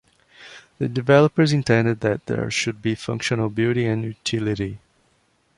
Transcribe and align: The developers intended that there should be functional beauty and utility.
The 0.79 0.89
developers 0.89 1.53
intended 1.53 1.99
that 1.99 2.25
there 2.25 2.49
should 2.49 2.81
be 2.81 2.95
functional 2.95 3.49
beauty 3.51 3.85
and 3.85 4.03
utility. 4.03 4.79